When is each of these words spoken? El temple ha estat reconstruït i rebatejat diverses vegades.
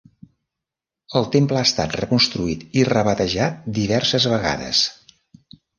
El 1.19 1.27
temple 1.35 1.61
ha 1.63 1.67
estat 1.69 1.93
reconstruït 2.01 2.67
i 2.81 2.89
rebatejat 2.91 3.71
diverses 3.81 4.31
vegades. 4.35 4.87